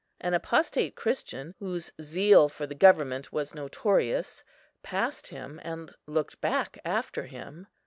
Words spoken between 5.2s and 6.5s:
him and looked